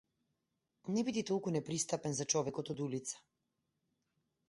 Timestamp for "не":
0.95-1.03